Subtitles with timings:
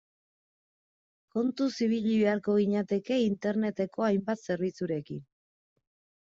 [1.35, 5.25] Kontuz ibili beharko ginateke Interneteko hainbat zerbitzurekin.